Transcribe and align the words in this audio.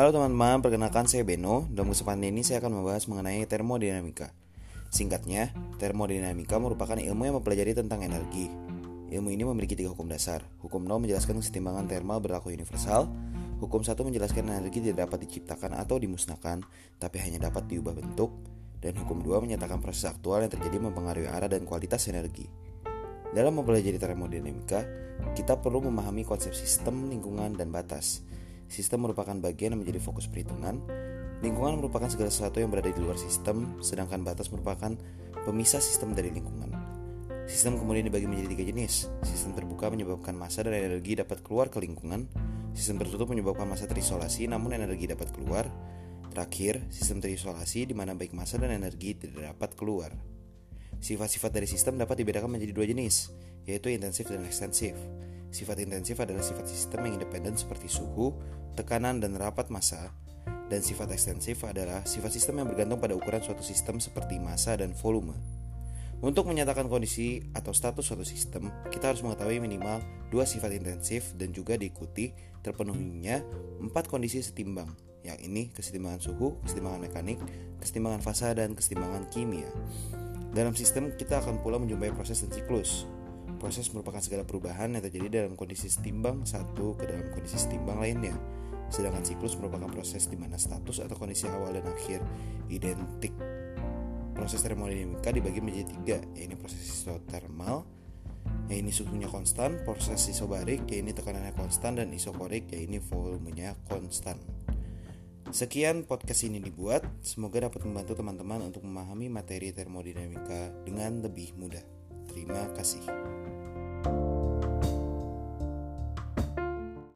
Halo 0.00 0.16
teman-teman, 0.16 0.64
perkenalkan 0.64 1.04
saya 1.04 1.28
Beno. 1.28 1.68
Dalam 1.68 1.92
kesempatan 1.92 2.24
ini 2.24 2.40
saya 2.40 2.64
akan 2.64 2.72
membahas 2.72 3.04
mengenai 3.04 3.44
termodinamika. 3.44 4.32
Singkatnya, 4.88 5.52
termodinamika 5.76 6.56
merupakan 6.56 6.96
ilmu 6.96 7.28
yang 7.28 7.36
mempelajari 7.36 7.76
tentang 7.76 8.00
energi. 8.00 8.48
Ilmu 9.12 9.28
ini 9.28 9.44
memiliki 9.44 9.76
tiga 9.76 9.92
hukum 9.92 10.08
dasar. 10.08 10.40
Hukum 10.64 10.88
0 10.88 11.04
menjelaskan 11.04 11.44
kesetimbangan 11.44 11.84
termal 11.84 12.16
berlaku 12.16 12.48
universal. 12.48 13.12
Hukum 13.60 13.84
1 13.84 13.92
menjelaskan 14.00 14.48
energi 14.48 14.80
tidak 14.80 15.04
dapat 15.04 15.28
diciptakan 15.28 15.76
atau 15.76 16.00
dimusnahkan, 16.00 16.64
tapi 16.96 17.20
hanya 17.20 17.52
dapat 17.52 17.68
diubah 17.68 17.92
bentuk. 17.92 18.32
Dan 18.80 18.96
hukum 19.04 19.20
2 19.20 19.44
menyatakan 19.44 19.84
proses 19.84 20.08
aktual 20.08 20.40
yang 20.40 20.48
terjadi 20.48 20.80
mempengaruhi 20.80 21.28
arah 21.28 21.52
dan 21.52 21.68
kualitas 21.68 22.08
energi. 22.08 22.48
Dalam 23.36 23.52
mempelajari 23.52 24.00
termodinamika, 24.00 24.80
kita 25.36 25.60
perlu 25.60 25.92
memahami 25.92 26.24
konsep 26.24 26.56
sistem, 26.56 27.12
lingkungan, 27.12 27.52
dan 27.52 27.68
batas. 27.68 28.24
Sistem 28.70 29.02
merupakan 29.02 29.34
bagian 29.34 29.74
yang 29.74 29.82
menjadi 29.82 29.98
fokus 29.98 30.30
perhitungan. 30.30 30.78
Lingkungan 31.42 31.82
merupakan 31.82 32.06
segala 32.06 32.30
sesuatu 32.30 32.62
yang 32.62 32.70
berada 32.70 32.86
di 32.86 33.02
luar 33.02 33.18
sistem, 33.18 33.82
sedangkan 33.82 34.22
batas 34.22 34.46
merupakan 34.54 34.94
pemisah 35.42 35.82
sistem 35.82 36.14
dari 36.14 36.30
lingkungan. 36.30 36.70
Sistem 37.50 37.82
kemudian 37.82 38.06
dibagi 38.06 38.30
menjadi 38.30 38.54
tiga 38.54 38.64
jenis. 38.70 39.10
Sistem 39.26 39.58
terbuka 39.58 39.90
menyebabkan 39.90 40.38
massa 40.38 40.62
dan 40.62 40.78
energi 40.78 41.18
dapat 41.18 41.42
keluar 41.42 41.66
ke 41.66 41.82
lingkungan. 41.82 42.30
Sistem 42.70 43.02
tertutup 43.02 43.26
menyebabkan 43.26 43.66
massa 43.66 43.90
terisolasi 43.90 44.46
namun 44.46 44.70
energi 44.70 45.10
dapat 45.10 45.34
keluar. 45.34 45.66
Terakhir, 46.30 46.86
sistem 46.94 47.18
terisolasi 47.18 47.90
di 47.90 47.94
mana 47.98 48.14
baik 48.14 48.38
massa 48.38 48.54
dan 48.54 48.70
energi 48.70 49.18
tidak 49.18 49.50
dapat 49.50 49.74
keluar. 49.74 50.14
Sifat-sifat 51.02 51.50
dari 51.50 51.66
sistem 51.66 51.98
dapat 51.98 52.22
dibedakan 52.22 52.54
menjadi 52.54 52.70
dua 52.70 52.86
jenis, 52.86 53.34
yaitu 53.66 53.90
intensif 53.90 54.30
dan 54.30 54.46
ekstensif. 54.46 54.94
Sifat 55.50 55.82
intensif 55.82 56.22
adalah 56.22 56.46
sifat 56.46 56.66
sistem 56.70 57.10
yang 57.10 57.18
independen 57.18 57.58
seperti 57.58 57.90
suhu, 57.90 58.38
tekanan, 58.78 59.18
dan 59.18 59.34
rapat 59.34 59.66
massa. 59.68 60.14
Dan 60.70 60.78
sifat 60.78 61.10
ekstensif 61.10 61.66
adalah 61.66 62.06
sifat 62.06 62.30
sistem 62.30 62.62
yang 62.62 62.70
bergantung 62.70 63.02
pada 63.02 63.18
ukuran 63.18 63.42
suatu 63.42 63.66
sistem 63.66 63.98
seperti 63.98 64.38
massa 64.38 64.78
dan 64.78 64.94
volume. 64.94 65.34
Untuk 66.22 66.46
menyatakan 66.46 66.86
kondisi 66.86 67.42
atau 67.56 67.74
status 67.74 68.06
suatu 68.06 68.22
sistem, 68.22 68.70
kita 68.94 69.10
harus 69.10 69.26
mengetahui 69.26 69.58
minimal 69.58 69.98
dua 70.30 70.46
sifat 70.46 70.70
intensif 70.76 71.34
dan 71.34 71.50
juga 71.50 71.74
diikuti 71.74 72.30
terpenuhinya 72.60 73.42
empat 73.82 74.06
kondisi 74.06 74.38
setimbang, 74.44 74.94
yang 75.26 75.40
ini 75.40 75.72
kesetimbangan 75.72 76.20
suhu, 76.20 76.60
kesetimbangan 76.62 77.08
mekanik, 77.08 77.40
kesetimbangan 77.80 78.20
fasa, 78.20 78.52
dan 78.52 78.76
kesetimbangan 78.76 79.32
kimia. 79.32 79.72
Dalam 80.52 80.76
sistem, 80.76 81.16
kita 81.16 81.40
akan 81.40 81.64
pula 81.64 81.80
menjumpai 81.80 82.12
proses 82.12 82.44
dan 82.44 82.52
siklus, 82.52 83.08
Proses 83.58 83.90
merupakan 83.90 84.20
segala 84.22 84.46
perubahan 84.46 84.94
yang 84.94 85.02
terjadi 85.02 85.42
dalam 85.42 85.56
kondisi 85.58 85.90
setimbang 85.90 86.46
satu 86.46 86.94
ke 86.94 87.08
dalam 87.08 87.32
kondisi 87.32 87.56
setimbang 87.56 87.98
lainnya. 87.98 88.36
Sedangkan 88.90 89.22
siklus 89.22 89.56
merupakan 89.56 89.90
proses 89.90 90.28
di 90.28 90.36
mana 90.36 90.58
status 90.58 91.02
atau 91.02 91.16
kondisi 91.16 91.48
awal 91.48 91.78
dan 91.78 91.86
akhir 91.88 92.20
identik. 92.70 93.34
Proses 94.34 94.62
termodinamika 94.62 95.34
dibagi 95.34 95.58
menjadi 95.58 95.86
tiga, 95.90 96.18
yaitu 96.38 96.54
proses 96.58 96.80
isotermal, 96.80 97.86
ini 98.70 98.94
suhunya 98.94 99.26
konstan, 99.26 99.82
proses 99.82 100.30
isobarik, 100.30 100.86
yaitu 100.86 101.10
tekanannya 101.10 101.50
konstan, 101.58 101.98
dan 101.98 102.14
isokorik, 102.14 102.70
yaitu 102.70 103.02
volumenya 103.10 103.74
konstan. 103.90 104.38
Sekian 105.50 106.06
podcast 106.06 106.46
ini 106.46 106.62
dibuat, 106.62 107.02
semoga 107.26 107.66
dapat 107.66 107.82
membantu 107.82 108.14
teman-teman 108.14 108.70
untuk 108.70 108.86
memahami 108.86 109.26
materi 109.26 109.74
termodinamika 109.74 110.70
dengan 110.86 111.18
lebih 111.18 111.58
mudah. 111.58 111.99
Terima 112.30 112.62
kasih. 112.78 113.02